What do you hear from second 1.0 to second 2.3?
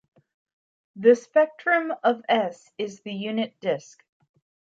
spectrum of